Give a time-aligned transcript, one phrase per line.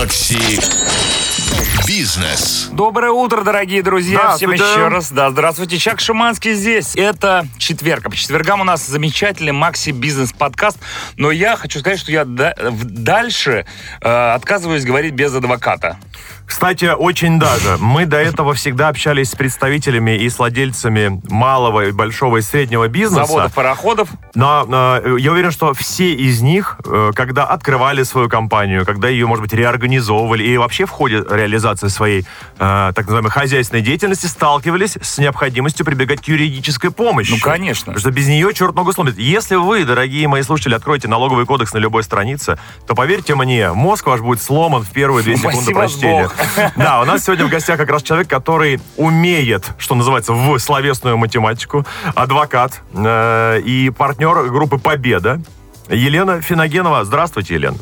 [0.00, 0.58] Макси
[1.86, 2.70] Бизнес.
[2.72, 4.34] Доброе утро, дорогие друзья.
[4.34, 4.64] Всем Здравствуйте.
[4.64, 5.12] еще раз.
[5.12, 5.76] Да, здравствуйте.
[5.76, 6.96] Чак Шиманский здесь.
[6.96, 8.06] Это четверг.
[8.06, 10.78] А по четвергам у нас замечательный Макси Бизнес подкаст.
[11.18, 13.66] Но я хочу сказать, что я дальше
[14.00, 15.98] э, отказываюсь говорить без адвоката.
[16.50, 17.76] Кстати, очень даже.
[17.78, 22.88] Мы до этого всегда общались с представителями и с владельцами малого, и большого и среднего
[22.88, 23.26] бизнеса.
[23.26, 24.08] Заводов, пароходов.
[24.34, 29.28] Но э, я уверен, что все из них, э, когда открывали свою компанию, когда ее,
[29.28, 32.24] может быть, реорганизовывали и вообще в ходе реализации своей э,
[32.58, 37.30] так называемой хозяйственной деятельности сталкивались с необходимостью прибегать к юридической помощи.
[37.30, 37.92] Ну, конечно.
[37.92, 39.16] Потому что без нее черт ногу сломит.
[39.18, 42.58] Если вы, дорогие мои слушатели, откроете налоговый кодекс на любой странице,
[42.88, 46.22] то поверьте мне, мозг ваш будет сломан в первые две секунды Упаси вас прочтения.
[46.24, 46.39] Бог.
[46.76, 51.16] Да, у нас сегодня в гостях как раз человек, который умеет, что называется, в словесную
[51.16, 55.40] математику, адвокат э, и партнер группы «Победа».
[55.88, 57.04] Елена Финогенова.
[57.04, 57.76] Здравствуйте, Елена.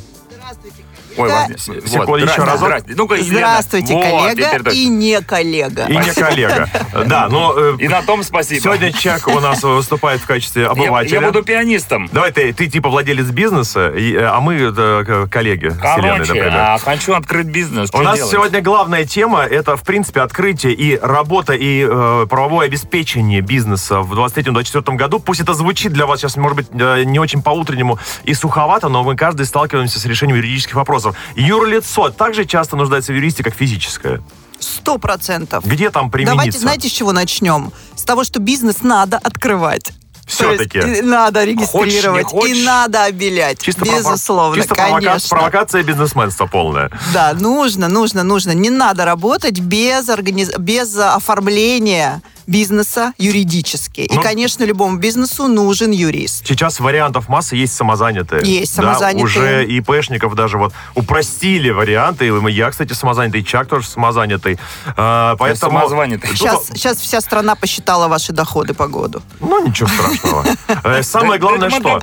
[1.19, 1.47] Ой, Да.
[1.49, 2.69] вот, Секунду, вот, еще разок.
[2.89, 3.23] Елена.
[3.23, 4.71] Здравствуйте, Вот, коллега точно.
[4.71, 5.87] и не коллега.
[5.89, 6.69] И не коллега.
[7.07, 8.61] Да, но э, И на том спасибо.
[8.61, 11.21] сегодня Чак у нас выступает в качестве обывателя.
[11.21, 12.09] я буду пианистом.
[12.13, 17.15] Давай, ты, ты типа владелец бизнеса, и, э, а мы э, коллеги Короче, а хочу
[17.15, 17.91] открыть бизнес.
[17.93, 21.87] У нас сегодня главная тема это, в принципе, открытие и работа и
[22.27, 25.19] правовое обеспечение бизнеса в 23-24 году.
[25.19, 29.17] Пусть это звучит для вас сейчас, может быть, не очень по-утреннему и суховато, но мы
[29.17, 31.08] каждый сталкиваемся с решением юридических вопросов.
[31.37, 34.23] Юрлицо также часто нуждается в юристе, как физическое.
[34.61, 35.65] Сто процентов.
[35.65, 36.37] Где там примениться?
[36.37, 37.73] Давайте, знаете, с чего начнем?
[37.95, 39.93] С того, что бизнес надо открывать.
[40.29, 40.81] Всё-таки.
[40.81, 42.59] То есть, и надо регистрировать, хочешь?
[42.59, 43.63] и надо обелять.
[43.63, 45.29] Чисто Безусловно, чисто конечно.
[45.31, 46.91] провокация бизнесменства полная.
[47.15, 48.51] Да, нужно, нужно, нужно.
[48.51, 50.51] Не надо работать без, организ...
[50.59, 54.01] без оформления бизнеса юридически.
[54.01, 56.47] И, Ну- конечно, любому бизнесу нужен юрист.
[56.47, 58.43] Сейчас вариантов масса, есть самозанятые.
[58.45, 59.25] Есть Да, самозанятые.
[59.25, 62.27] уже ИПшников даже вот упростили варианты.
[62.27, 64.59] И Я, кстати, самозанятый, и Чак тоже самозанятый.
[64.97, 65.73] А, поэтому...
[65.79, 66.31] самозванятый.
[66.31, 69.23] Тут- Сейчас, сейчас вся страна посчитала ваши доходы по году.
[69.41, 70.45] Ну, ничего страшного.
[70.85, 72.01] Э, Самое Да, главное, да, что...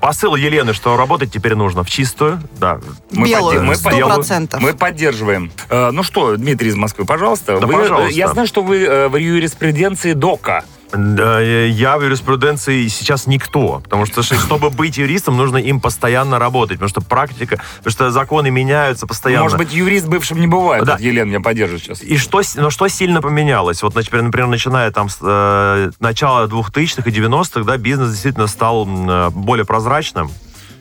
[0.00, 2.40] Посыл Елены, что работать теперь нужно в чистую.
[2.58, 2.78] Да.
[3.10, 4.60] Мы Белую, мы сто подде- процентов.
[4.62, 5.50] Мы поддерживаем.
[5.68, 7.58] Э, ну что, Дмитрий из Москвы, пожалуйста.
[7.58, 8.10] Да, Вы, пожалуйста.
[8.10, 9.79] э, Я знаю, что вы э, в юриспруденции
[10.14, 10.64] ДОКа.
[10.92, 16.38] Да, э, Я в юриспруденции сейчас никто, потому что чтобы быть юристом, нужно им постоянно
[16.38, 19.44] работать, потому что практика, потому что законы меняются постоянно.
[19.44, 20.84] Может быть, юрист бывшим не бывает.
[20.84, 20.92] Да.
[20.92, 22.02] Вот Елена меня поддержит сейчас.
[22.02, 23.82] И что, но что сильно поменялось?
[23.82, 28.86] Вот, например, например, начиная там с э, начала 2000-х и 90-х, да, бизнес действительно стал
[28.88, 30.30] э, более прозрачным.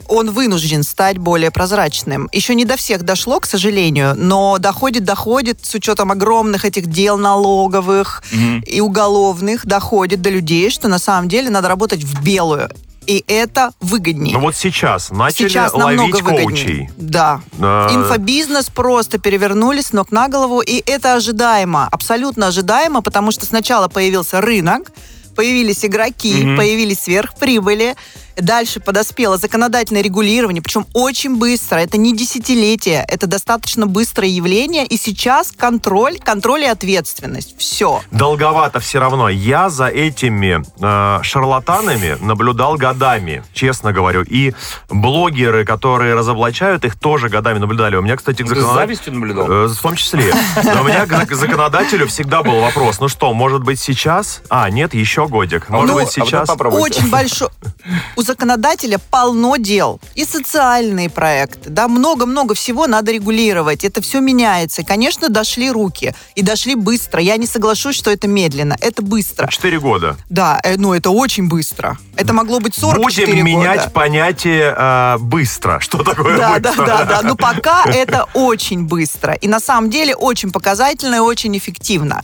[0.09, 2.27] Он вынужден стать более прозрачным.
[2.31, 7.17] Еще не до всех дошло, к сожалению, но доходит, доходит с учетом огромных этих дел
[7.17, 8.61] налоговых Мгм.
[8.67, 12.69] и уголовных, доходит до людей, что на самом деле надо работать в белую.
[13.07, 14.33] И это выгоднее.
[14.35, 16.41] Но вот сейчас начали Сейчас ловить выгоднее.
[16.43, 16.89] коучей.
[16.97, 17.41] Да.
[17.57, 23.47] Э, Инфобизнес просто перевернули с ног на голову, и это ожидаемо, абсолютно ожидаемо, потому что
[23.47, 24.91] сначала появился рынок,
[25.35, 26.57] появились игроки, Мгм.
[26.57, 27.95] появились сверхприбыли,
[28.41, 34.97] дальше подоспело законодательное регулирование, причем очень быстро, это не десятилетие, это достаточно быстрое явление, и
[34.97, 38.01] сейчас контроль, контроль и ответственность, все.
[38.11, 39.29] Долговато все равно.
[39.29, 44.23] Я за этими э, шарлатанами наблюдал годами, честно говорю.
[44.23, 44.53] И
[44.89, 47.95] блогеры, которые разоблачают их, тоже годами наблюдали.
[47.95, 49.49] У меня, кстати, к Ты с завистью наблюдал?
[49.49, 50.33] Э, В том числе.
[50.63, 52.99] Но у меня к зак- законодателю всегда был вопрос.
[52.99, 54.41] Ну что, может быть сейчас?
[54.49, 55.69] А, нет, еще годик.
[55.69, 56.49] Может Ну, быть а сейчас?
[56.49, 57.49] Очень большой...
[58.29, 59.99] Законодателя полно дел.
[60.13, 63.83] И социальные проекты, да, много-много всего надо регулировать.
[63.83, 64.83] Это все меняется.
[64.83, 66.13] И, конечно, дошли руки.
[66.35, 67.19] И дошли быстро.
[67.19, 68.77] Я не соглашусь, что это медленно.
[68.81, 69.47] Это быстро.
[69.47, 70.15] Четыре года.
[70.29, 71.97] Да, э, ну это очень быстро.
[72.15, 73.89] Это могло быть 44 Будем менять года.
[73.89, 75.79] понятие э, быстро.
[75.79, 76.85] Что такое Да, да, быстро?
[76.85, 77.21] да, да.
[77.23, 79.33] Но пока это очень быстро.
[79.33, 82.23] И на самом деле очень показательно и очень эффективно.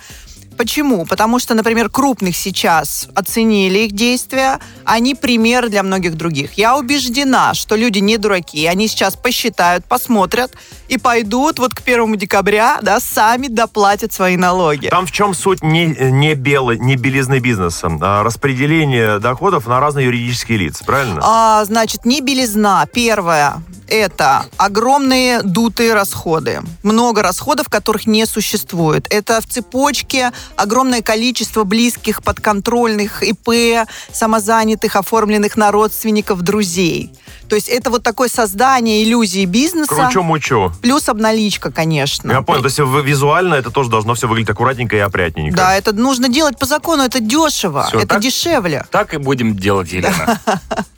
[0.58, 1.06] Почему?
[1.06, 6.54] Потому что, например, крупных сейчас оценили их действия, они пример для многих других.
[6.54, 10.52] Я убеждена, что люди не дураки, они сейчас посчитают, посмотрят
[10.88, 14.88] и пойдут вот к первому декабря, да, сами доплатят свои налоги.
[14.88, 17.92] Там в чем суть не, не, белой, не белизны бизнеса?
[18.02, 21.20] А распределение доходов на разные юридические лица, правильно?
[21.24, 22.86] А, значит, не белизна.
[22.94, 26.62] Первое это огромные дутые расходы.
[26.84, 29.08] Много расходов, которых не существует.
[29.10, 37.12] Это в цепочке огромное количество близких, подконтрольных ИП, самозанятых, оформленных на родственников, друзей.
[37.50, 39.94] То есть это вот такое создание иллюзии бизнеса.
[39.94, 40.72] Кручу-мучу.
[40.82, 42.32] Плюс обналичка, конечно.
[42.32, 45.56] Я понял, то есть визуально это тоже должно все выглядеть аккуратненько и опрятненько.
[45.56, 48.22] Да, это нужно делать по закону, это дешево, Всё, это так?
[48.22, 48.86] дешевле.
[48.90, 50.40] Так и будем делать, Елена.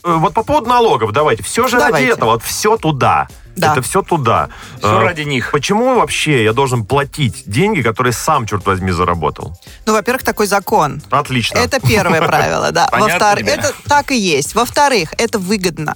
[0.03, 1.43] Э, Вот по поводу налогов, давайте.
[1.43, 3.27] Все же ради этого, вот все туда.
[3.55, 3.71] Да.
[3.71, 4.49] Это все туда.
[4.77, 5.51] Всё Э, ради них.
[5.51, 9.57] Почему вообще я должен платить деньги, которые сам, черт возьми, заработал?
[9.85, 11.01] Ну, во-первых, такой закон.
[11.09, 11.57] Отлично.
[11.57, 12.87] Это первое правило, да.
[12.91, 14.53] Во-вторых, это так и есть.
[14.53, 15.95] Во-вторых, это выгодно.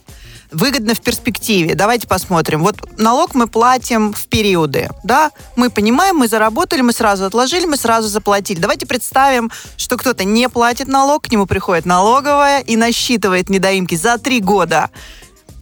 [0.52, 1.76] Выгодно в перспективе.
[1.76, 2.62] Давайте посмотрим.
[2.62, 5.32] Вот налог мы платим в периоды, да?
[5.56, 8.60] Мы понимаем, мы заработали, мы сразу отложили, мы сразу заплатили.
[8.60, 14.18] Давайте представим, что кто-то не платит налог, к нему приходит налоговая и насчитывает недоимки за
[14.18, 14.90] три года.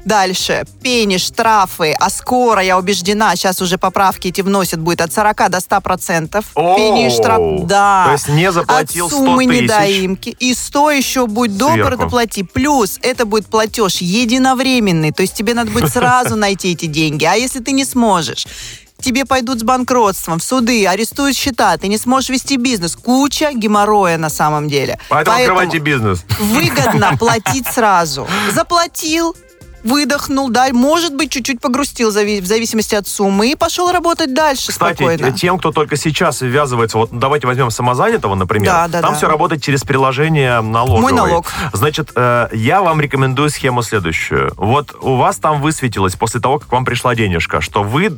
[0.05, 0.63] Дальше.
[0.81, 1.93] Пени, штрафы.
[1.99, 6.45] А скоро, я убеждена, сейчас уже поправки эти вносят, будет от 40 до 100 процентов.
[6.55, 7.65] Пени и штраф.
[7.65, 8.05] Да.
[8.07, 9.61] То есть не заплатил От суммы 100 тысяч.
[9.63, 10.29] недоимки.
[10.39, 12.43] И 100 еще будь добр, доплати.
[12.43, 15.11] Плюс это будет платеж единовременный.
[15.11, 17.25] То есть тебе надо будет сразу найти эти деньги.
[17.25, 18.47] А если ты не сможешь?
[19.01, 22.97] Тебе пойдут с банкротством в суды, арестуют счета, ты не сможешь вести бизнес.
[22.97, 24.99] Куча геморроя на самом деле.
[25.07, 26.25] Поэтому, Поэтому открывайте бизнес.
[26.37, 28.27] выгодно платить сразу.
[28.53, 29.37] Заплатил,
[29.83, 34.95] выдохнул, да, может быть, чуть-чуть погрустил в зависимости от суммы и пошел работать дальше Кстати,
[34.95, 35.31] спокойно.
[35.31, 39.17] тем, кто только сейчас ввязывается, вот давайте возьмем самозанятого, например, Да, да, там да.
[39.17, 41.01] все работает через приложение налоговой.
[41.01, 41.45] Мой налог.
[41.73, 44.53] Значит, э, я вам рекомендую схему следующую.
[44.57, 48.17] Вот у вас там высветилось после того, как вам пришла денежка, что вы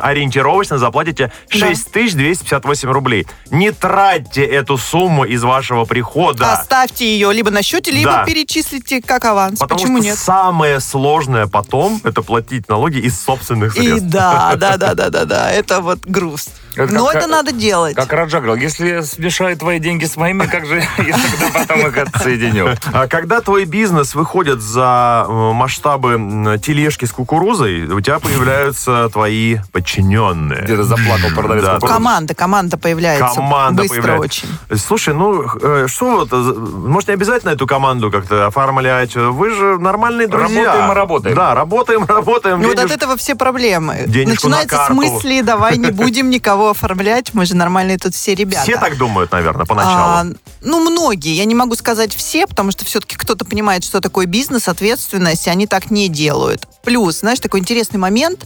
[0.00, 3.26] ориентировочно заплатите 6258 рублей.
[3.50, 6.52] Не тратьте эту сумму из вашего прихода.
[6.52, 8.24] Оставьте ее либо на счете, либо Да.
[8.24, 9.58] перечислите как аванс.
[9.58, 10.18] Потому Почему что нет?
[10.18, 14.08] самое сложное потом это платить налоги из собственных И средств.
[14.08, 16.48] да, да, да, да, да, да, это вот груз.
[16.76, 17.94] Это Но как- это надо делать.
[17.96, 21.96] Как Раджа говорил, если смешаю твои деньги с моими, как же я тогда потом их
[21.98, 22.76] отсоединю?
[22.92, 29.58] А когда твой бизнес выходит за э, масштабы тележки с кукурузой, у тебя появляются твои
[29.72, 30.62] подчиненные.
[30.62, 31.78] Где-то заплакал продавец Да.
[31.80, 34.46] Команда, команда появляется Команда быстро появляется.
[34.70, 34.78] очень.
[34.78, 39.14] Слушай, ну э, что вот, э, может не обязательно эту команду как-то оформлять?
[39.16, 40.64] Вы же нормальные друзья.
[40.66, 41.36] Работаем и работаем.
[41.36, 42.60] Да, работаем, работаем.
[42.60, 44.04] Ну, вот от этого все проблемы.
[44.06, 48.34] денежку на Начинается с мысли, давай не будем никого оформлять, мы же нормальные тут все
[48.34, 48.62] ребята.
[48.62, 50.34] Все так думают, наверное, А, поначалу.
[50.62, 51.34] ну, многие.
[51.34, 55.50] Я не могу сказать все, потому что все-таки кто-то понимает, что такое бизнес, ответственность, и
[55.50, 56.66] они так не делают.
[56.84, 58.44] Плюс, знаешь, такой интересный момент.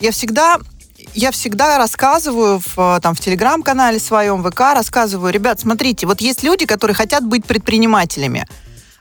[0.00, 0.58] Я всегда
[1.14, 6.66] я всегда рассказываю в, там, в телеграм-канале своем, ВК, рассказываю, ребят, смотрите, вот есть люди,
[6.66, 8.46] которые хотят быть предпринимателями.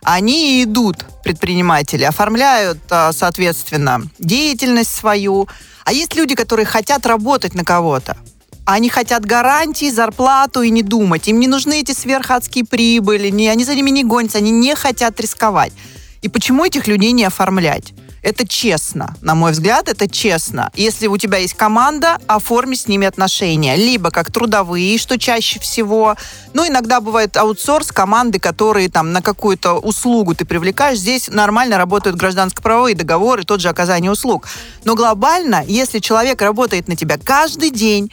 [0.01, 5.47] Они идут, предприниматели, оформляют, а, соответственно, деятельность свою.
[5.83, 8.15] А есть люди, которые хотят работать на кого-то.
[8.65, 11.27] Они хотят гарантии, зарплату и не думать.
[11.27, 15.19] Им не нужны эти сверхадские прибыли, не, они за ними не гонятся, они не хотят
[15.19, 15.73] рисковать.
[16.21, 17.93] И почему этих людей не оформлять?
[18.21, 20.71] Это честно, на мой взгляд, это честно.
[20.75, 23.77] Если у тебя есть команда, оформи с ними отношения.
[23.77, 26.17] Либо как трудовые, что чаще всего.
[26.53, 30.99] Ну, иногда бывает аутсорс, команды, которые там на какую-то услугу ты привлекаешь.
[30.99, 34.47] Здесь нормально работают гражданско-правовые договоры, тот же оказание услуг.
[34.83, 38.11] Но глобально, если человек работает на тебя каждый день,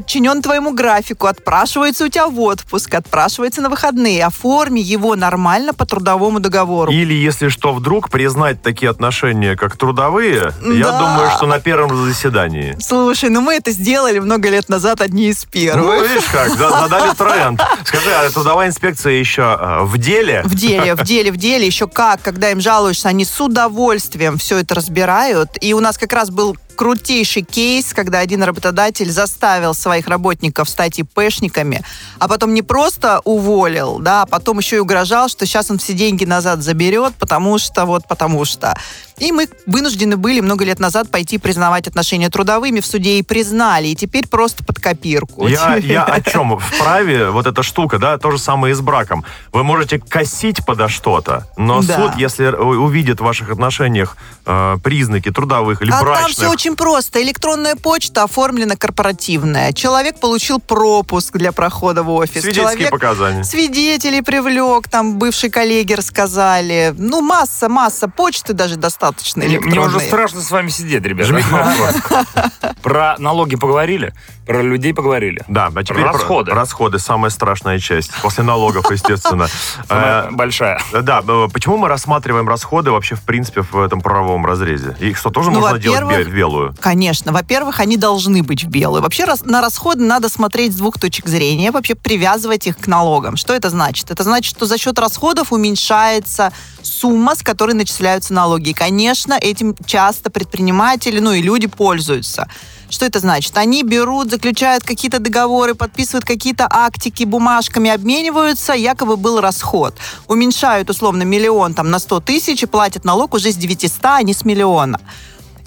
[0.00, 5.86] подчинен твоему графику, отпрашивается у тебя в отпуск, отпрашивается на выходные, оформи его нормально по
[5.86, 6.92] трудовому договору.
[6.92, 10.98] Или, если что, вдруг признать такие отношения, как трудовые, я Да.
[10.98, 12.76] думаю, что на первом заседании.
[12.78, 16.10] Слушай, ну мы это сделали много лет назад одни из Ну, первых.
[16.10, 17.62] видишь как, за- задали тренд.
[17.86, 20.42] Скажи, а трудовая инспекция еще э, в деле?
[20.44, 24.58] В деле, в деле, в деле, еще как, когда им жалуешься, они с удовольствием все
[24.58, 25.52] это разбирают.
[25.62, 30.98] И у нас как раз был крутейший кейс, когда один работодатель заставил своих работников стать
[30.98, 31.82] ИПшниками,
[32.18, 35.94] а потом не просто уволил, да, а потом еще и угрожал, что сейчас он все
[35.94, 38.76] деньги назад заберет, потому что вот потому что.
[39.18, 43.88] И мы вынуждены были много лет назад пойти признавать отношения трудовыми в суде и признали,
[43.88, 45.46] и теперь просто под копирку.
[45.48, 46.58] Я, я о чем?
[46.58, 49.24] Вправе вот эта штука, да, то же самое и с браком.
[49.52, 51.96] Вы можете косить подо что-то, но Да.
[51.96, 56.76] суд, если увидит в ваших отношениях э, признаки трудовых или А там брачных, все очень
[56.76, 57.22] просто.
[57.22, 59.72] Электронная почта оформлена корпоративная.
[59.72, 62.42] Человек получил пропуск для прохода в офис.
[62.42, 63.44] свидетельские Человек показания.
[63.44, 66.94] свидетелей привлек, там бывшие коллеги рассказали.
[66.98, 71.32] Ну, масса, масса почты даже достаточно Мне, мне уже страшно с вами сидеть, ребята.
[72.82, 74.14] Про налоги поговорили,
[74.46, 75.42] про людей поговорили.
[75.48, 76.52] Да, а теперь про- Расходы.
[76.52, 78.12] расходы самая страшная часть.
[78.22, 79.48] После налогов, естественно.
[79.88, 80.80] Э, большая.
[81.02, 84.96] Да, э, почему мы рассматриваем расходы вообще, в принципе, в этом правовом разрезе?
[85.00, 86.74] Их что, тоже Ну, можно делать во-первых, бе- в белую?
[86.80, 87.32] Конечно.
[87.32, 89.02] Во-первых, они должны быть в белую.
[89.02, 93.36] Вообще на расходы надо смотреть с двух точек зрения, вообще привязывать их к налогам.
[93.36, 94.10] Что это значит?
[94.10, 98.70] Это значит, что за счет расходов уменьшается сумма, с которой начисляются налоги.
[98.70, 102.48] И, конечно, этим часто предприниматели, ну и люди пользуются.
[102.88, 103.58] Что это значит?
[103.58, 109.94] Они берут, заключают какие-то договоры, подписывают какие-то актики, бумажками обмениваются, якобы был расход.
[110.28, 114.32] Уменьшают условно миллион там, на 100 тысяч и платят налог уже с 900, а не
[114.32, 114.98] с миллиона.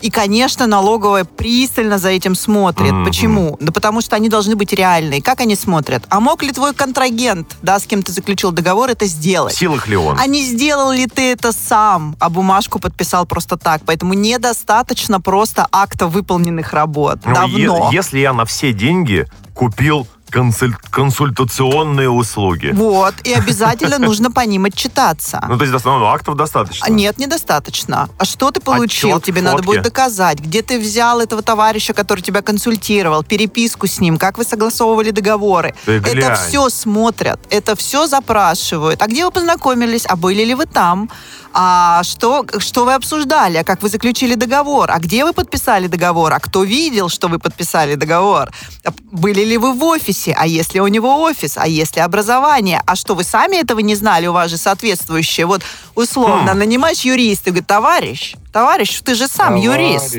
[0.02, 2.92] И, конечно, налоговая пристально за этим смотрит.
[2.92, 3.06] Мгм.
[3.06, 3.58] Почему?
[3.60, 5.22] Да потому что они должны быть реальные.
[5.22, 6.04] Как они смотрят?
[6.10, 9.56] А мог ли твой контрагент, да, с кем ты заключил договор, это В сделать?
[9.56, 10.18] силах ли он?
[10.20, 13.82] А не сделал ли ты это сам, а бумажку подписал просто так?
[13.86, 17.20] Поэтому недостаточно просто акта выполненных работ.
[17.26, 17.90] Ну, Давно.
[17.92, 22.72] е- если я на все деньги купил консуль- консультационные услуги.
[22.74, 25.44] Вот, и обязательно нужно по ним отчитаться.
[25.48, 26.86] Ну, то есть, ну, актов достаточно.
[26.86, 28.10] А Нет, недостаточно.
[28.18, 29.10] А что ты получил?
[29.10, 34.00] Отчет, Тебе надо будет доказать, где ты взял этого товарища, который тебя консультировал, переписку с
[34.00, 35.76] ним, как вы согласовывали договоры.
[35.86, 36.18] Ты глянь.
[36.20, 39.02] это все смотрят, это все запрашивают.
[39.02, 40.06] А где вы познакомились?
[40.08, 41.10] А были ли вы там?
[41.52, 43.58] А что, что вы обсуждали?
[43.58, 44.92] А как вы заключили договор?
[44.92, 46.32] А где вы подписали договор?
[46.34, 48.52] А кто видел, что вы подписали договор?
[48.86, 50.36] А Были ли вы в офисе?
[50.38, 51.58] А если у него офис?
[51.58, 52.82] А если образование?
[52.86, 54.28] А что, вы сами этого не знали?
[54.28, 55.48] У вас же соответствующее.
[55.48, 55.62] Вот
[55.96, 56.60] условно Хм.
[56.60, 60.18] нанимаешь юриста и говорит, товарищ, товарищ, ты же сам юрист.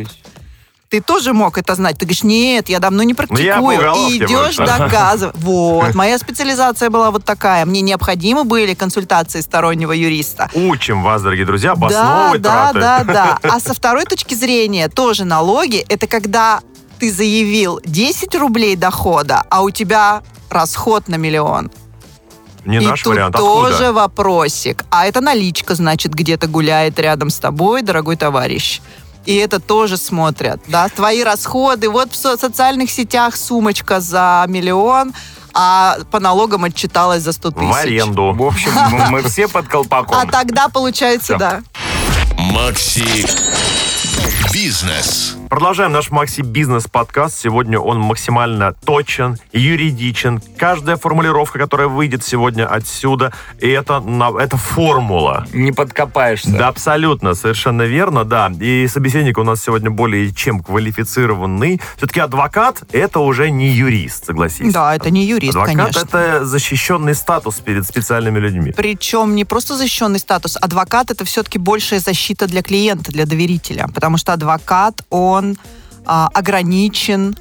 [0.91, 1.99] Ты тоже мог это знать.
[1.99, 3.45] Ты говоришь, нет, я давно не практикую.
[3.45, 4.67] я и идешь больше.
[4.67, 5.37] доказывать.
[5.41, 7.65] Вот, моя специализация была вот такая.
[7.65, 10.51] Мне необходимы были консультации стороннего юриста.
[10.53, 12.81] Учим вас, дорогие друзья, Да, обосновывать да, траты.
[12.81, 13.39] да, да.
[13.51, 16.61] А со второй точки зрения тоже налоги– это когда
[16.99, 21.71] ты заявил 10 рублей дохода, а у тебя расход на миллион.
[22.65, 23.37] Не и наш тут вариант.
[23.37, 24.85] тоже вопросик.
[24.91, 28.81] А это наличка, значит, где-то гуляет рядом с тобой, дорогой товарищ.
[29.27, 31.89] И это тоже смотрят, да, твои расходы.
[31.91, 35.13] Вот в со- социальных сетях сумочка за миллион,
[35.53, 37.67] а по налогам отчиталась за 100 тысяч.
[37.69, 38.33] В аренду.
[38.33, 40.17] В общем, мы, мы все под колпаком.
[40.17, 41.63] А тогда получается, да.
[42.39, 43.27] Макси
[44.53, 45.37] Бизнес.
[45.51, 47.37] Продолжаем наш Макси Бизнес подкаст.
[47.37, 50.41] Сегодня он максимально точен, юридичен.
[50.57, 54.01] Каждая формулировка, которая выйдет сегодня отсюда, и это,
[54.39, 55.49] это формула.
[55.53, 56.53] Не подкопаешься.
[56.53, 58.53] Да, абсолютно, совершенно верно, да.
[58.61, 61.81] И собеседник у нас сегодня более чем квалифицированный.
[61.97, 64.73] Все-таки адвокат— это уже не юрист, согласись.
[64.73, 65.99] Да, это не юрист, Адвокат конечно.
[65.99, 68.71] это защищенный статус перед специальными людьми.
[68.71, 70.57] Причем не просто защищенный статус.
[70.61, 73.89] Адвокат это все-таки большая защита для клиента, для доверителя.
[73.93, 75.40] Потому что адвокат, он
[76.07, 77.37] а, ограничен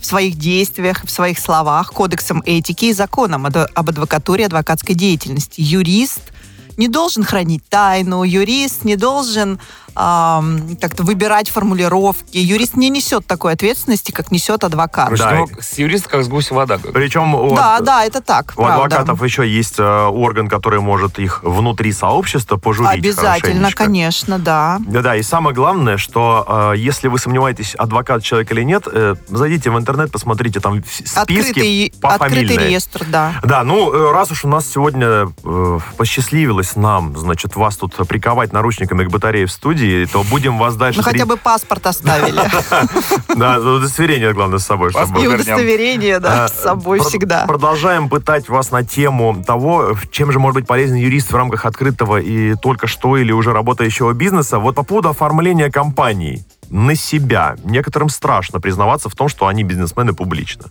[0.00, 5.60] в своих действиях, в своих словах кодексом этики и законом об адвокатуре и адвокатской деятельности.
[5.60, 6.32] Юрист
[6.76, 9.60] не должен хранить тайну, юрист не должен
[9.94, 12.38] ам, как-то выбирать формулировки.
[12.38, 15.06] Юрист не несет такой ответственности, как несет адвокат.
[15.06, 15.34] Короче, Да.
[15.34, 16.78] ну, с юриста как с гуся вода.
[16.78, 18.52] Причем у, Да, да, это так.
[18.56, 18.84] у правда.
[18.84, 24.78] адвокатов еще есть э, орган, который может их внутри сообщества пожурить Обязательно, конечно, да.
[24.86, 29.70] Да-да, и самое главное, что э, если вы сомневаетесь, адвокат человек или нет, э, зайдите
[29.70, 33.34] в интернет, посмотрите там списки Открытый, по открытый реестр, да.
[33.42, 38.52] Да, ну, э, раз уж у нас сегодня э, посчастливилось нам, значит, вас тут приковать
[38.52, 39.81] наручниками к батарее в студии,
[40.12, 40.98] то будем вас дальше...
[40.98, 42.40] Ну, хотя бы паспорт оставили.
[43.36, 44.92] Да, удостоверение, главное, с собой.
[45.20, 47.46] И удостоверение, да, А, с собой всегда.
[47.46, 52.18] Продолжаем пытать вас на тему того, чем же может быть полезен юрист в рамках открытого
[52.18, 54.58] и только что или уже работающего бизнеса.
[54.58, 57.56] Вот по поводу оформления компаний на себя.
[57.64, 60.64] Некоторым страшно признаваться в том, что они бизнесмены публично.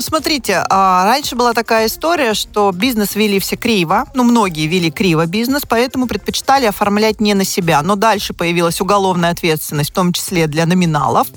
[0.00, 5.26] Смотрите, а, раньше была такая история, что бизнес вели все криво, ну, многие вели криво
[5.26, 7.82] бизнес, поэтому предпочитали оформлять не на себя.
[7.82, 11.28] Но дальше появилась уголовная ответственность, в том числе для номиналов,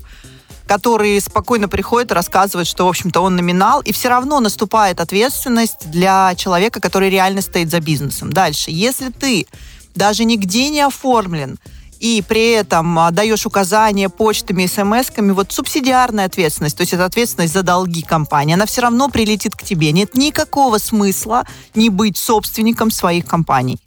[0.65, 5.91] которые спокойно приходят и рассказывают, что, в общем-то, он номинал, и все равно наступает ответственность
[5.91, 8.32] для человека, который реально стоит за бизнесом.
[8.32, 9.46] Дальше, если ты
[9.93, 11.60] даже нигде не оформлен,
[12.04, 17.54] и при этом а, даешь указания почтами, смс-ками, вот субсидиарная ответственность, то есть это ответственность
[17.54, 19.94] за долги компании, она все равно прилетит к тебе.
[19.94, 23.80] Нет никакого смысла не быть собственником своих компаний.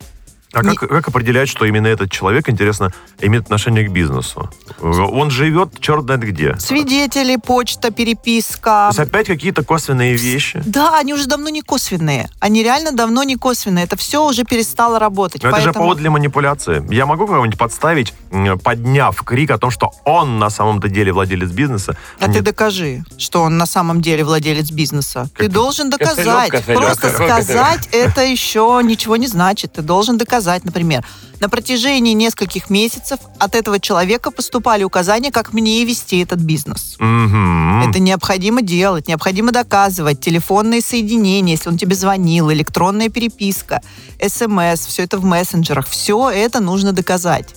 [0.56, 4.50] А Не- как, как определять, что именно этот человек, интересно, имеет отношение к бизнесу?
[4.80, 6.56] Он живет черт знает где.
[6.58, 8.88] Свидетели, почта, переписка.
[8.90, 10.62] То есть опять какие-то косвенные вещи.
[10.64, 12.30] Да, они уже давно не косвенные.
[12.40, 13.84] Они реально давно не косвенные.
[13.84, 15.42] Это все уже перестало работать.
[15.42, 16.82] Но это же Поэтому- повод для манипуляции.
[16.92, 18.14] Я могу кого-нибудь подставить,
[18.62, 21.96] подняв крик о том, что он на самом-то деле владелец бизнеса.
[22.18, 22.44] А ты Нет.
[22.44, 25.28] докажи, что он на самом деле владелец бизнеса.
[25.36, 26.50] Ты Как- должен Кошелек, доказать.
[26.50, 27.44] кошелек, Просто кошелек.
[27.44, 29.74] сказать это еще ничего не значит.
[29.74, 31.04] Ты должен доказать, например.
[31.40, 36.96] На протяжении нескольких месяцев от этого человека поступали указания, как мне вести этот бизнес.
[36.98, 37.90] Мгм.
[37.90, 40.20] Это необходимо делать, необходимо доказывать.
[40.20, 43.82] Телефонные соединения, если он тебе звонил, электронная переписка,
[44.20, 45.86] смс, все это в мессенджерах.
[45.86, 47.54] Все это нужно доказать.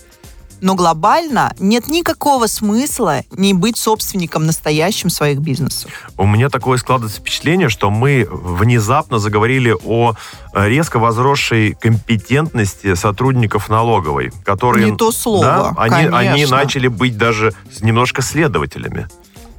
[0.61, 5.91] Но глобально нет никакого смысла не быть собственником настоящим своих бизнесов.
[6.17, 10.15] У меня такое складывается впечатление, что мы внезапно заговорили о
[10.53, 14.91] э, резко возросшей компетентности сотрудников налоговой, которые...
[14.91, 19.07] Не то слово, Да, они, они начали быть даже немножко следователями.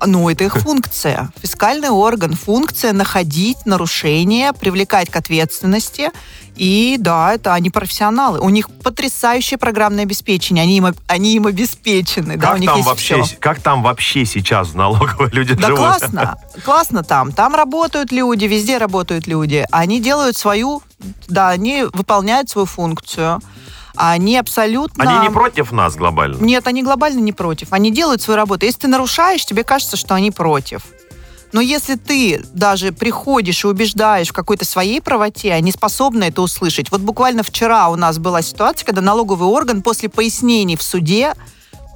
[0.07, 1.31] Ну, это их функция.
[1.43, 6.11] Фискальный орган, функция находить нарушения, привлекать к ответственности.
[6.57, 8.41] И да, это они профессионалы.
[8.41, 10.63] У них потрясающее программное обеспечение.
[10.65, 12.37] Они им, они им обеспечены.
[12.37, 13.37] да, у Как них там, есть вообще, всё.
[13.41, 15.79] как там вообще сейчас в налоговой люди Да живут?
[15.81, 17.33] классно, классно там.
[17.33, 19.67] Там работают люди, везде работают люди.
[19.71, 20.83] Они делают свою,
[21.29, 23.41] да, они выполняют свою функцию.
[23.97, 25.05] Они абсолютно...
[25.05, 26.43] Они не против нас глобально?
[26.43, 27.73] Нет, они глобально не против.
[27.73, 28.67] Они делают свою работу.
[28.67, 30.83] Если ты нарушаешь, тебе кажется, что они против.
[31.53, 36.91] Но если ты даже приходишь и убеждаешь в какой-то своей правоте, они способны это услышать.
[36.91, 41.35] Вот буквально вчера у нас была ситуация, когда налоговый орган после пояснений в суде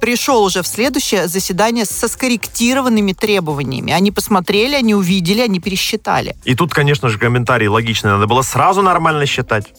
[0.01, 3.93] пришел уже в следующее заседание со скорректированными требованиями.
[3.93, 6.35] Они посмотрели, они увидели, они пересчитали.
[6.43, 8.11] И тут, конечно же, комментарий логичный.
[8.11, 9.73] Надо было сразу нормально считать.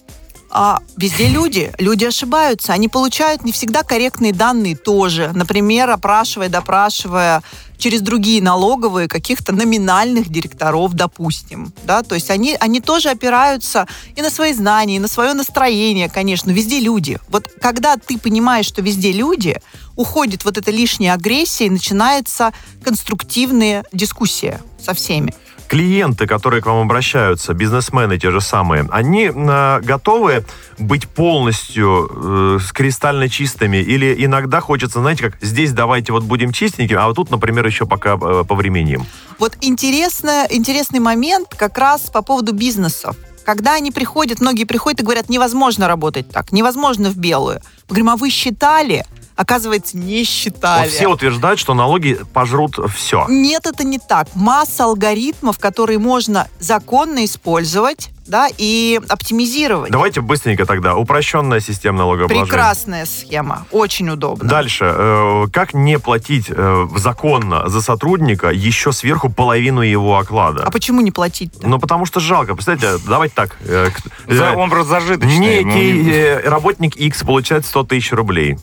[0.58, 1.70] А везде люди.
[1.76, 2.72] Люди ошибаются.
[2.72, 5.30] Они получают не всегда корректные данные тоже.
[5.34, 7.42] Например, опрашивая, допрашивая
[7.76, 11.74] через другие налоговые каких-то номинальных директоров, допустим.
[11.84, 12.02] Да?
[12.02, 13.86] То есть они, они тоже опираются
[14.16, 16.50] и на свои знания, и на свое настроение, конечно.
[16.50, 17.18] Везде люди.
[17.28, 19.60] Вот когда ты понимаешь, что везде люди,
[19.94, 25.34] уходит вот эта лишняя агрессия, и начинается конструктивная дискуссия со всеми.
[25.68, 30.44] Клиенты, которые к вам обращаются, бизнесмены те же самые, они э, готовы
[30.78, 33.78] быть полностью э, кристально чистыми?
[33.78, 37.86] Или иногда хочется, знаете, как здесь давайте вот будем чистенькими, а вот тут, например, еще
[37.86, 39.06] пока э, повременим.
[39.38, 43.16] Вот интересно, интересный момент как раз по поводу бизнесов.
[43.44, 47.60] Когда они приходят, многие приходят и говорят, невозможно работать так, невозможно в белую.
[47.88, 49.06] Мы говорим, а вы считали?
[49.36, 50.88] Оказывается, не считали.
[50.88, 53.26] Вот все утверждают, что налоги пожрут все.
[53.28, 54.28] Нет, это не так.
[54.34, 59.90] Масса алгоритмов, которые можно законно использовать, да, и оптимизировать.
[59.90, 60.94] Давайте быстренько тогда.
[60.96, 62.44] Упрощенная система налогообложения.
[62.46, 64.48] Прекрасная схема, очень удобно.
[64.48, 64.84] Дальше.
[64.96, 70.64] Э, Как не платить э, законно за сотрудника еще сверху половину его оклада?
[70.64, 71.66] А почему не платить-то?
[71.66, 72.54] Ну, потому что жалко.
[72.54, 73.56] Представляете, давайте так.
[73.60, 73.88] э,
[74.28, 75.38] За- Он просто зажиточный.
[75.64, 78.56] Некий не- работник X получает 100 тысяч рублей.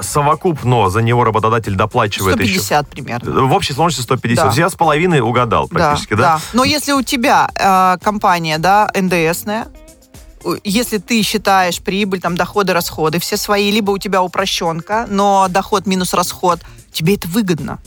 [0.00, 2.60] Совокупно за него работодатель доплачивает еще.
[2.60, 3.46] 150 примерно.
[3.46, 4.46] В общей сложности 150.
[4.46, 4.52] Да.
[4.60, 6.40] Я с половиной угадал практически, да?
[6.52, 9.68] Но если у тебя э, компания, да, НДСная,
[10.44, 15.46] у- если ты считаешь прибыль, там, доходы, расходы, все свои, либо у тебя упрощенка, но
[15.48, 16.60] доход минус расход,
[16.92, 17.78] тебе это выгодно.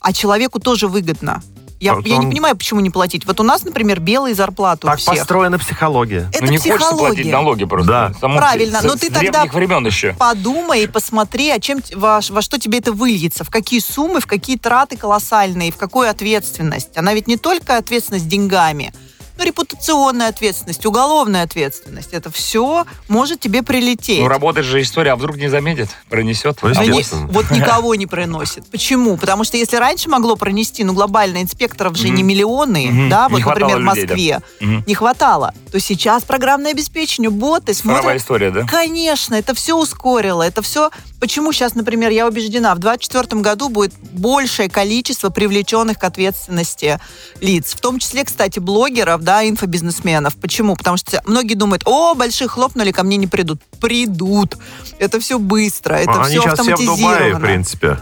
[0.00, 1.42] А человеку тоже выгодно.
[1.80, 3.26] Я, Вот я не он- понимаю, почему не платить.
[3.26, 5.16] Вот у нас, например, белые зарплаты у Так всех.
[5.18, 6.28] построена психология.
[6.32, 7.06] Это ну, не хочется психология.
[7.16, 7.88] платить налоги просто.
[7.88, 8.12] Да.
[8.20, 10.14] Само- Правильно, с- но с ты тогда- времен еще.
[10.16, 14.26] Подумай и посмотри, а чем, во, во что тебе это выльется, в какие суммы, в
[14.28, 16.96] какие траты колоссальные, в какую ответственность.
[16.96, 18.94] Она ведь не только ответственность деньгами,
[19.42, 22.12] репутационная ответственность, уголовная ответственность.
[22.12, 24.20] Это все может тебе прилететь.
[24.20, 26.58] Ну, работает же история, а вдруг не заметит, пронесет.
[26.62, 28.66] А не- вот- никого не проносит.
[28.70, 29.16] Почему?
[29.16, 32.16] Потому что если раньше могло пронести, ну, глобально инспекторов же Мгм.
[32.16, 33.08] не миллионы, Мгм.
[33.08, 34.14] да, вот, например, в людей, да.
[34.14, 34.84] Москве Мгм.
[34.86, 38.66] не хватало, то сейчас программное обеспечение, боты смотрят история, да?
[38.66, 40.90] Конечно, это все ускорило, это все...
[41.20, 46.98] Почему сейчас, например, я убеждена, в 2024 году будет большее количество привлеченных к ответственности
[47.40, 50.36] лиц, в том числе, кстати, блогеров, да, инфобизнесменов.
[50.36, 50.76] Почему?
[50.76, 53.60] Потому что многие думают, о, большие хлопнули, ко мне не придут.
[53.80, 54.56] Придут.
[54.98, 57.16] Это все быстро, это Они все сейчас все в автоматизировано.
[57.16, 57.98] Дубае, в принципе.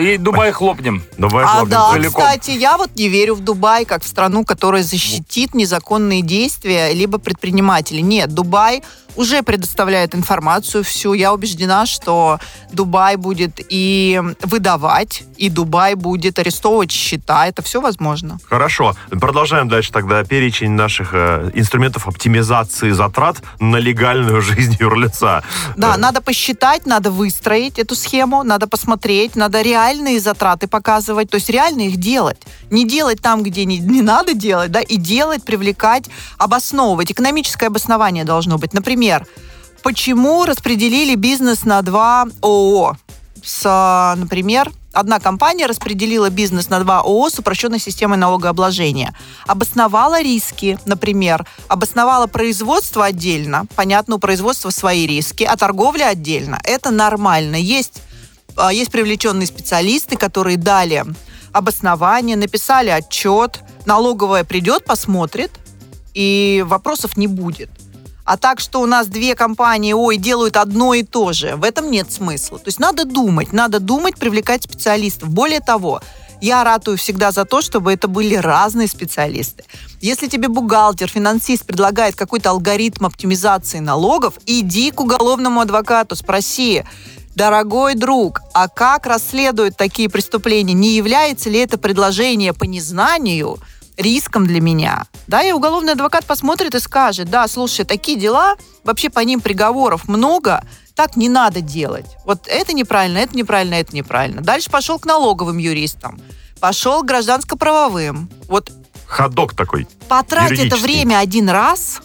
[0.00, 1.02] И Дубай хлопнем.
[1.18, 2.22] Дубай А хлопнет да, целиком.
[2.22, 7.18] кстати, я вот не верю в Дубай как в страну, которая защитит незаконные действия либо
[7.18, 8.02] предпринимателей.
[8.02, 8.82] Нет, Дубай
[9.16, 11.14] уже предоставляет информацию всю.
[11.14, 12.38] Я убеждена, что
[12.72, 17.46] Дубай будет и выдавать, и Дубай будет арестовывать счета.
[17.46, 18.38] Это все возможно.
[18.48, 18.94] Хорошо.
[19.08, 25.42] Продолжаем дальше тогда перечень наших э, инструментов оптимизации затрат на легальную жизнь юрлица.
[25.76, 31.36] Да, Э, надо посчитать, надо выстроить эту схему, надо посмотреть, надо реальные затраты показывать, то
[31.36, 32.38] есть реально их делать.
[32.70, 36.04] Не делать там, где не, не надо делать, да, и делать, привлекать,
[36.38, 37.12] обосновывать.
[37.12, 38.74] Экономическое обоснование должно быть.
[38.74, 39.03] Например,
[39.82, 42.96] почему распределили бизнес на два ООО?
[43.42, 49.14] С, например, одна компания распределила бизнес на два ООО с упрощенной системой налогообложения.
[49.46, 53.66] Обосновала риски, например, обосновала производство отдельно.
[53.74, 56.60] Понятно, у производства свои риски, а торговля отдельно.
[56.64, 57.56] Это нормально.
[57.56, 58.02] Есть,
[58.56, 61.04] а, есть привлеченные специалисты, которые дали
[61.52, 63.60] обоснование, написали отчет.
[63.84, 65.52] Налоговая придет, посмотрит,
[66.14, 67.70] и вопросов не будет.
[68.24, 71.90] А так, что у нас две компании, ой, делают одно и то же, в этом
[71.90, 72.58] нет смысла.
[72.58, 75.28] То есть надо думать, надо думать, привлекать специалистов.
[75.28, 76.00] Более того,
[76.40, 79.64] я ратую всегда за то, чтобы это были разные специалисты.
[80.00, 86.82] Если тебе бухгалтер, финансист предлагает какой-то алгоритм оптимизации налогов, иди к уголовному адвокату, спроси,
[87.34, 90.72] Дорогой друг, а как расследуют такие преступления?
[90.72, 93.58] Не является ли это предложение по незнанию
[93.96, 95.04] риском для меня?
[95.26, 100.08] Да, и уголовный адвокат посмотрит и скажет, да, слушай, такие дела, вообще по ним приговоров
[100.08, 102.06] много, так не надо делать.
[102.24, 104.42] Вот это неправильно, это неправильно, это неправильно.
[104.42, 106.20] Дальше пошел к налоговым юристам,
[106.60, 108.30] пошел к гражданско-правовым.
[108.48, 108.70] Вот
[109.06, 109.86] Ходок такой.
[110.08, 112.00] потрать это время один раз,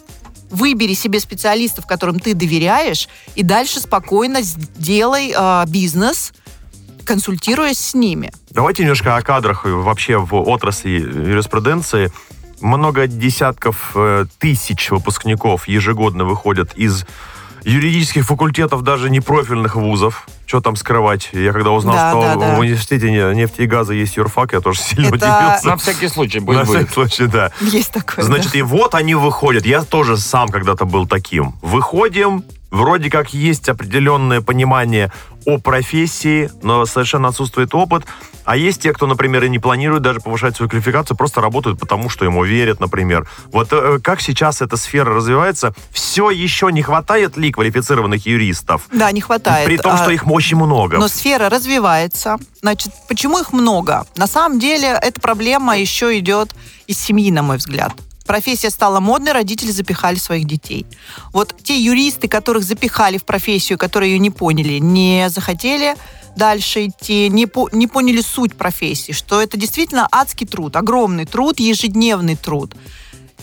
[0.49, 6.33] выбери себе специалистов, которым ты доверяешь, и дальше спокойно сделай э, бизнес,
[7.05, 8.31] консультируясь с ними.
[8.51, 12.11] Давайте немножко о кадрах и вообще в отрасли юриспруденции.
[12.61, 17.05] Много десятков э, тысяч выпускников ежегодно выходят из
[17.63, 20.27] юридических факультетов, даже не профильных вузов.
[20.45, 21.29] Что там скрывать?
[21.33, 22.55] Я когда узнал, Да, что да, да.
[22.55, 25.67] в университете не- нефти и газа есть юрфак, я тоже сильно Это- удивился.
[25.67, 26.93] На всякий случай, На будет, всякий будет.
[26.93, 27.51] случай, да.
[27.61, 28.23] Есть такое.
[28.25, 29.65] Значит, и вот они выходят.
[29.65, 31.55] Я тоже сам когда-то был таким.
[31.61, 35.11] Выходим, вроде как есть определенное понимание
[35.45, 38.03] о профессии, но совершенно отсутствует опыт.
[38.45, 42.09] А есть те, кто, например, и не планирует даже повышать свою квалификацию, просто работают потому,
[42.09, 43.27] что ему верят, например.
[43.51, 48.87] Вот э, как сейчас эта сфера развивается, все еще не хватает ли квалифицированных юристов?
[48.91, 49.65] Да, не хватает.
[49.65, 50.97] При том, А, что их очень много.
[50.97, 52.37] Но сфера развивается.
[52.61, 54.05] Значит, почему их много?
[54.17, 56.55] На самом деле, эта проблема еще идет
[56.87, 57.93] из семьи, на мой взгляд.
[58.29, 60.85] Профессия стала модной, родители запихали своих детей.
[61.33, 65.95] Вот те юристы, которых запихали в профессию, которые ее не поняли, не захотели
[66.35, 71.59] дальше идти, не, по- не поняли суть профессии, что это действительно адский труд, огромный труд,
[71.59, 72.75] ежедневный труд.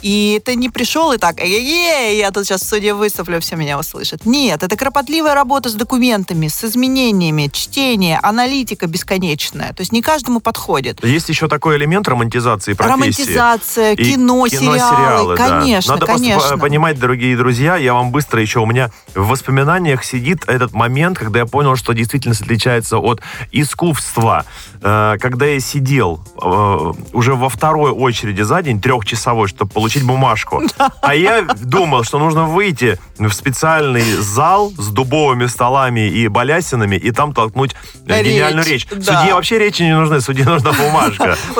[0.03, 3.79] И ты не пришел и так, эй, я тут сейчас в суде выступлю, все меня
[3.79, 4.25] услышат.
[4.27, 9.73] Нет, это кропотливая работа с документами, с изменениями, чтение, аналитика бесконечная.
[9.73, 11.05] То есть не каждому подходит.
[11.05, 12.93] Есть еще такой элемент романтизации профессии.
[12.93, 15.49] Романтизация, И кино, сериалы, да.
[15.49, 16.35] конечно, Надо конечно.
[16.41, 20.73] просто по- понимать, дорогие друзья, я вам быстро еще, у меня в воспоминаниях сидит этот
[20.73, 23.21] момент, когда я понял, что действительность отличается от
[23.53, 24.45] искусства.
[24.83, 30.63] Э, Когда я сидел э, уже во второй очереди за день, трехчасовой, чтобы получить бумажку,
[31.03, 37.11] а я думал, что нужно выйти в специальный зал с дубовыми столами и балясинами и
[37.11, 37.75] там толкнуть
[38.07, 38.87] э, гениальную речь.
[38.89, 41.37] Судье вообще речи не нужны, судье нужна бумажка.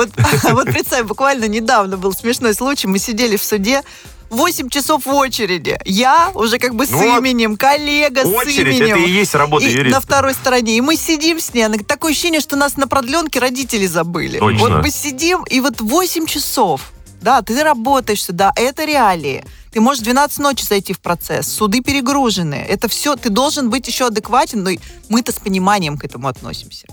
[0.51, 2.87] Вот представь, буквально недавно был смешной случай.
[2.87, 3.81] Мы сидели в суде
[4.29, 5.77] 8 часов в очереди.
[5.85, 8.97] Я уже как бы с Ну именем, коллега с Очередь, именем.
[8.97, 9.89] это и есть работа И юриста.
[9.91, 10.77] на второй стороне.
[10.77, 11.63] И мы сидим с ней.
[11.63, 14.39] Она такое ощущение, что нас на продленке родители забыли.
[14.39, 14.59] Точно.
[14.59, 16.91] Вот мы сидим, и вот 8 часов.
[17.21, 19.43] Да, ты работаешь сюда, это реалии.
[19.71, 22.55] Ты можешь в 12 ночи зайти в процесс, суды перегружены.
[22.55, 24.71] Это все, ты должен быть еще адекватен, но
[25.09, 26.85] мы-то с пониманием к этому относимся.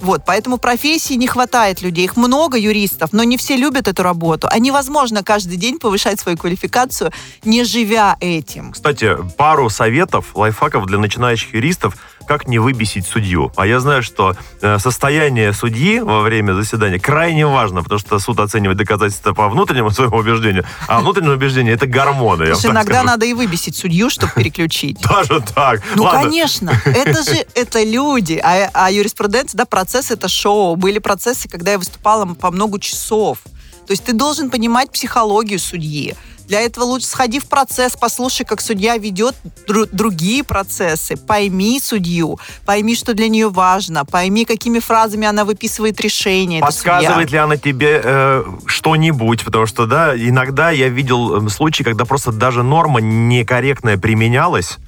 [0.00, 2.04] Вот, поэтому профессии не хватает людей.
[2.04, 4.48] Их много юристов, но не все любят эту работу.
[4.50, 7.12] А невозможно каждый день повышать свою квалификацию,
[7.44, 8.72] не живя этим.
[8.72, 11.96] Кстати, пару советов, лайфхаков для начинающих юристов,
[12.26, 13.52] как не выбесить судью.
[13.56, 18.40] А я знаю, что э, состояние судьи во время заседания крайне важно, потому что суд
[18.40, 22.46] оценивает доказательства по внутреннему своему убеждению, а внутреннее убеждение— это гормоны.
[22.46, 23.06] так иногда скажу.
[23.06, 25.00] надо и выбесить судью, чтобы переключить.
[25.00, 25.82] Даже так.
[25.94, 26.22] Ну, Ладно.
[26.22, 30.76] конечно, это же это люди, а, а юриспруденция, да, процесс это шоу.
[30.76, 33.38] Были процессы, когда я выступала по много часов.
[33.86, 36.14] То есть ты должен понимать психологию судьи.
[36.46, 39.34] Для этого лучше сходи в процесс, послушай, как судья ведет
[39.66, 46.00] дру- другие процессы, пойми судью, пойми, что для нее важно, пойми, какими фразами она выписывает
[46.00, 46.60] решение.
[46.60, 49.44] Подсказывает ли она тебе э, что-нибудь?
[49.44, 54.78] Потому что, да, иногда я видел э, случаи, когда просто даже норма некорректная применялась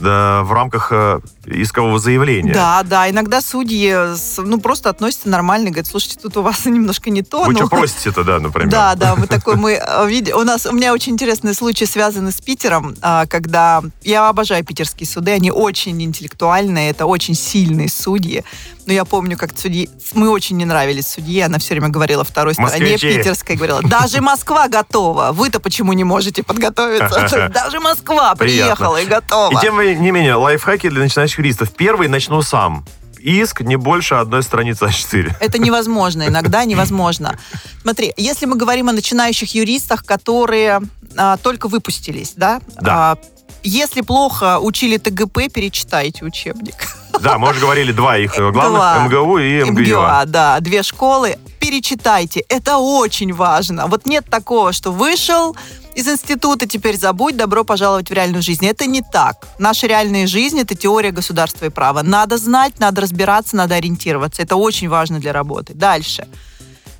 [0.00, 2.52] да, в рамках э, искового заявления.
[2.54, 7.10] Да, да, иногда судьи с- ну, просто относятся нормально, говорят, слушайте, тут у вас немножко
[7.10, 7.44] не то.
[7.44, 8.70] Вы ну, что просите-то, да, например?
[8.70, 12.32] Да, да, мы такой, мы э, види- у нас, у меня очень интересный случай связанный
[12.32, 18.44] с Питером, а, когда я обожаю питерские суды, они очень интеллектуальные, это очень сильные судьи.
[18.86, 22.54] Но я помню, как судьи, мы очень не нравились судье, она все время говорила второй
[22.54, 23.16] стороне Москвичи.
[23.16, 27.48] питерской, говорила, даже Москва готова, вы-то почему не можете подготовиться?
[27.54, 29.56] Даже Москва приехала и готова.
[29.56, 31.70] И тем не менее, лайфхаки для начинающих юристов.
[31.72, 32.84] Первый начну сам.
[33.18, 35.36] Иск не больше одной страницы А4.
[35.40, 37.38] Это невозможно, иногда невозможно.
[37.80, 40.82] Смотри, если мы говорим о начинающих юристах, которые
[41.16, 42.60] а, только выпустились, да?
[42.80, 43.12] Да.
[43.12, 43.18] А,
[43.62, 46.74] если плохо учили ТГП, перечитайте учебник.
[47.20, 48.98] Да, мы уже говорили два их э, главных, Два.
[49.06, 50.24] МГУ и МГЮА.
[50.26, 51.38] да, две школы.
[51.60, 53.86] Перечитайте, это очень важно.
[53.86, 55.56] Вот нет такого, что вышел,
[55.94, 58.66] из института теперь забудь, добро пожаловать в реальную жизнь.
[58.66, 59.46] Это не так.
[59.58, 62.02] Наша реальная жизнь– это теория государства и права.
[62.02, 64.42] Надо знать, надо разбираться, надо ориентироваться.
[64.42, 65.72] Это очень важно для работы.
[65.74, 66.26] Дальше.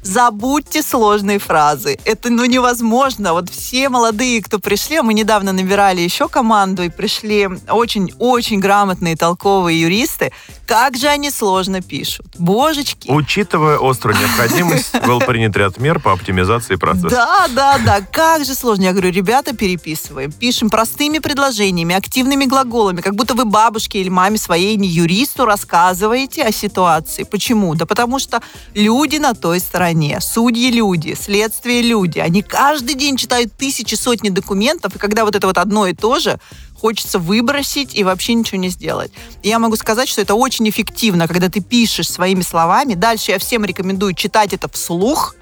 [0.05, 1.99] Забудьте сложные фразы.
[2.05, 3.33] Это ну невозможно.
[3.33, 9.81] Вот все молодые, кто пришли, мы недавно набирали еще команду и пришли очень-очень грамотные, толковые
[9.81, 10.31] юристы.
[10.67, 12.27] Как же они сложно пишут.
[12.39, 13.11] Божечки.
[13.11, 17.09] Учитывая острую необходимость, был принят ряд мер по оптимизации процесса.
[17.09, 18.01] Да, да, да.
[18.03, 18.83] Как же сложно.
[18.83, 20.33] Я говорю, ребята, переписываем.
[20.33, 26.43] Пишем простыми предложениями, активными глаголами, как будто вы бабушке или маме своей, не юристу, рассказываете
[26.45, 27.23] о ситуации.
[27.23, 27.75] Почему?
[27.75, 28.43] Да потому что
[28.75, 30.21] люди на той стороне стороне.
[30.21, 32.19] Судьи люди, следствие люди.
[32.19, 36.19] Они каждый день читают тысячи, сотни документов, и когда вот это вот одно и то
[36.19, 36.39] же,
[36.75, 39.13] хочется выбросить и вообще ничего не сделать.
[39.43, 42.95] И я могу сказать, что это очень эффективно, когда ты пишешь своими словами.
[42.95, 45.35] Дальше я всем рекомендую читать это вслух.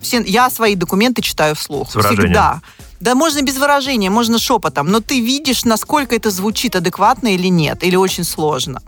[0.00, 1.90] Все, я свои документы читаю вслух.
[1.90, 2.24] С выражением.
[2.24, 2.62] Всегда.
[3.00, 7.82] Да можно без выражения, можно шепотом, но ты видишь, насколько это звучит адекватно или нет,
[7.82, 8.82] или очень сложно.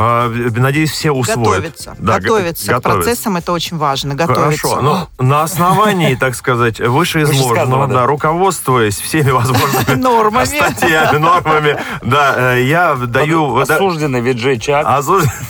[0.00, 1.38] А, надеюсь, все усвоят.
[1.38, 1.96] Готовиться.
[1.98, 4.14] Да, готовиться к процессам, это очень важно.
[4.14, 4.68] Готовиться.
[4.68, 5.08] Хорошо.
[5.18, 10.44] Ну, на основании, так сказать, вышеизложенного, да, руководствуясь всеми возможными нормами.
[10.44, 13.56] статьями, нормами, да, э, я даю...
[13.58, 14.86] Осужденный Виджей Чак.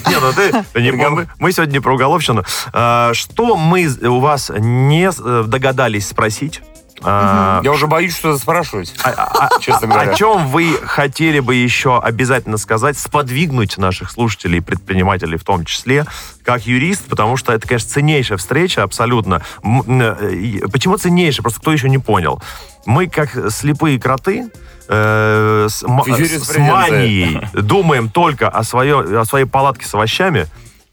[0.06, 1.26] Нет, ну ты...
[1.38, 2.42] Мы сегодня не про уголовщину.
[2.72, 6.62] А, что мы у вас не э, догадались спросить?
[7.02, 10.12] А, Я уже боюсь что-то спрашивать, а, а, честно говоря.
[10.12, 16.06] О чем вы хотели бы еще обязательно сказать, сподвигнуть наших слушателей, предпринимателей в том числе,
[16.44, 19.42] как юрист, потому что это, конечно, ценнейшая встреча абсолютно.
[19.62, 21.42] Э, почему ценнейшая?
[21.42, 22.42] Просто кто еще не понял.
[22.86, 24.50] Мы, как слепые кроты,
[24.88, 30.46] э, с, с манией думаем только о, свое, о своей палатке с овощами,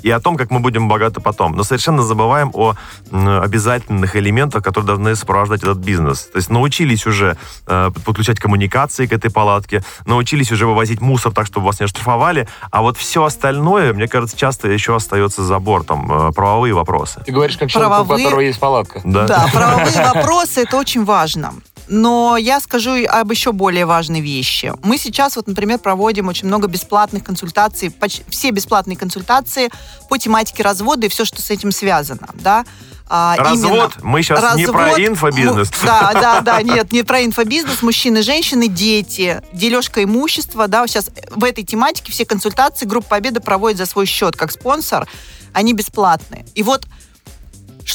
[0.06, 1.56] и о том, как мы будем богаты потом.
[1.56, 2.76] Но совершенно забываем о
[3.12, 6.30] обязательных элементах, которые должны сопровождать этот бизнес.
[6.32, 11.48] То есть научились уже э, подключать коммуникации к этой палатке, научились уже вывозить мусор так,
[11.48, 16.12] чтобы вас не оштрафовали, а вот все остальное, мне кажется, часто еще остается за бортом.
[16.12, 17.24] Э, правовые вопросы.
[17.26, 18.20] Ты говоришь, как человек, правовые...
[18.20, 19.02] у которого есть палатка.
[19.04, 21.52] Да, да правовые вопросы, это очень важно.
[21.88, 24.74] Но я скажу об еще более важной вещи.
[24.84, 29.70] Мы сейчас, вот, например, проводим очень много бесплатных консультаций, почти все бесплатные консультации
[30.10, 32.66] по тематике развода и все, что с этим связано, да.
[33.08, 33.94] А, развод?
[33.98, 34.12] Именно.
[34.12, 35.70] Мы сейчас развод, не про инфобизнес.
[35.84, 37.84] Да, да, да, нет, не про инфобизнес.
[37.84, 43.78] Мужчины, женщины, дети, дележка имущества, да, сейчас в этой тематике все консультации Группа Победа проводит
[43.78, 45.08] за свой счет как спонсор,
[45.54, 46.46] они бесплатные.
[46.56, 46.88] И вот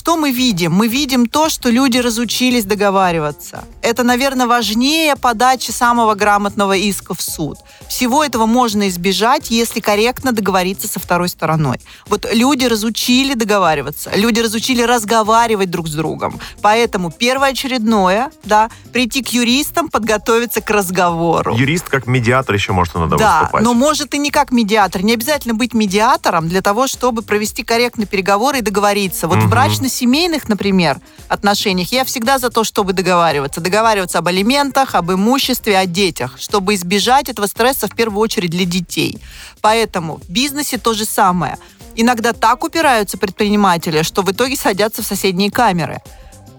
[0.01, 0.73] что мы видим?
[0.73, 3.65] Мы видим то, что люди разучились договариваться.
[3.83, 7.59] Это, наверное, важнее подачи самого грамотного иска в суд.
[7.87, 11.81] Всего этого можно избежать, если корректно договориться со второй стороной.
[12.07, 16.41] Вот люди разучили договариваться, люди разучили разговаривать друг с другом.
[16.63, 21.55] Поэтому первоочередное, да, прийти к юристам, подготовиться к разговору.
[21.55, 23.65] Юрист как медиатор еще может иногда да, выступать.
[23.65, 25.03] но может и не как медиатор.
[25.03, 29.29] Не обязательно быть медиатором для того, чтобы провести корректные переговоры и договориться.
[29.29, 29.47] Вот угу.
[29.47, 29.51] в
[29.91, 33.61] брачно-семейных, например, отношениях я всегда за то, чтобы договариваться.
[33.61, 38.65] Договариваться об алиментах, об имуществе, о детях, чтобы избежать этого стресса в первую очередь для
[38.65, 39.19] детей.
[39.61, 41.57] Поэтому в бизнесе то же самое.
[41.97, 46.01] Иногда так упираются предприниматели, что в итоге садятся в соседние камеры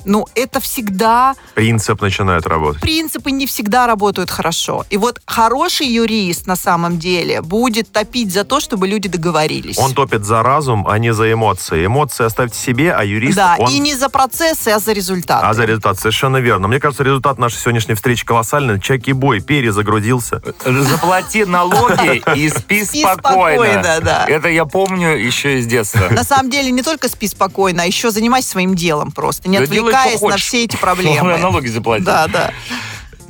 [0.05, 1.35] ну, это всегда...
[1.53, 2.81] Принцип начинает работать.
[2.81, 4.85] Принципы не всегда работают хорошо.
[4.89, 9.77] И вот хороший юрист на самом деле будет топить за то, чтобы люди договорились.
[9.77, 11.85] Он топит за разум, а не за эмоции.
[11.85, 13.35] Эмоции оставьте себе, а юрист...
[13.35, 13.71] Да, он...
[13.71, 15.45] и не за процессы, а за результаты.
[15.45, 16.67] А за результат, совершенно верно.
[16.67, 18.79] Мне кажется, результат нашей сегодняшней встречи колоссальный.
[18.79, 20.41] Чеки бой перезагрузился.
[20.65, 23.99] Заплати налоги и спи спокойно.
[24.01, 24.25] да.
[24.27, 26.09] Это я помню еще из детства.
[26.09, 29.49] На самом деле не только спи спокойно, а еще занимайся своим делом просто.
[29.49, 31.37] Не отвлекайся отвлекаясь на все эти проблемы.
[31.37, 32.05] Налоги заплатить.
[32.05, 32.51] Да, да.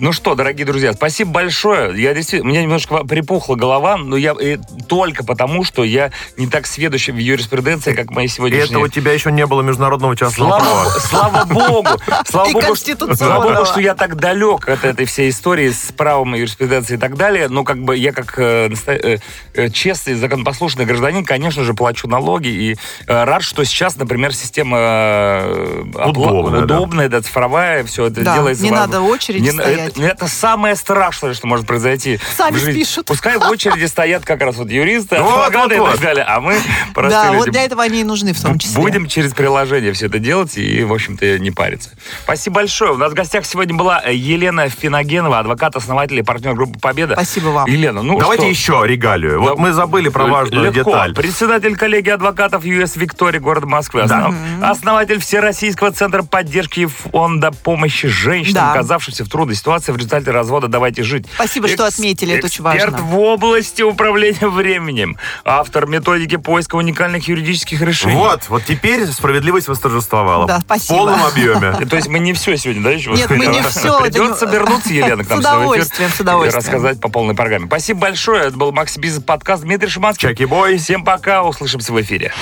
[0.01, 1.93] Ну что, дорогие друзья, спасибо большое.
[2.01, 6.47] Я действительно, у меня немножко припухла голова, но я и только потому, что я не
[6.47, 8.65] так сведущий в юриспруденции, как мои сегодняшние...
[8.65, 10.99] И это у тебя еще не было международного частного слава, права.
[10.99, 11.89] Слава богу!
[12.25, 16.33] Слава богу, что, слава богу, что я так далек от этой всей истории с правом
[16.33, 17.47] юриспруденции и так далее.
[17.47, 19.17] Но как бы я как э, э,
[19.53, 22.47] э, честный, законопослушный гражданин, конечно же, плачу налоги.
[22.47, 27.19] И э, рад, что сейчас, например, система э, удобная, удобная да.
[27.19, 28.63] да, цифровая, все это да, делается...
[28.63, 32.83] не надо очереди не, стоять это самое страшное, что может произойти Сами в жизни.
[32.83, 33.05] спишут.
[33.07, 36.57] Пускай в очереди стоят как раз вот юристы, адвокаты и так далее, а мы
[36.93, 38.81] простые Да, вот для этого они и нужны в том числе.
[38.81, 41.89] Будем через приложение все это делать и, в общем-то, не париться.
[42.23, 42.93] Спасибо большое.
[42.93, 47.15] У нас в гостях сегодня была э, Елена Финогенова, адвокат, основатель и партнер группы «Победа».
[47.15, 47.67] Спасибо вам.
[47.67, 48.49] Елена, ну Давайте что?
[48.81, 49.41] еще регалию.
[49.41, 49.61] Вот Да.
[49.61, 50.91] мы забыли про важную Легко.
[50.91, 51.13] деталь.
[51.15, 54.01] Председатель коллегии адвокатов ЮС Виктория, город Москвы.
[54.01, 58.71] Основ- Основатель Всероссийского центра поддержки и фонда помощи женщинам, Да.
[58.73, 61.25] оказавшимся в трудной ситуации в результате развода «Давайте жить».
[61.35, 62.79] Спасибо, что отметили, это очень важно.
[62.79, 65.17] Эксперт в области управления временем.
[65.45, 68.15] Автор методики поиска уникальных юридических решений.
[68.15, 70.47] Вот, вот теперь справедливость восторжествовала.
[70.47, 70.97] Да, В спасибо.
[70.97, 71.73] полном объеме.
[71.85, 73.11] То есть мы не все сегодня, да, еще?
[73.11, 73.69] Нет, мы не это
[74.01, 76.59] Придется вернуться, Елена, к нам С в удовольствием, с удовольствием.
[76.59, 77.67] рассказать по полной программе.
[77.67, 78.43] Спасибо большое.
[78.43, 80.29] Это был Макс Бизнес подкаст Дмитрий Шиманский.
[80.29, 80.77] Чаки-бой.
[80.77, 81.43] Всем пока.
[81.43, 82.33] Услышимся в эфире.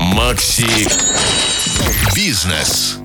[0.00, 0.88] Макси
[2.14, 2.98] Бизнес.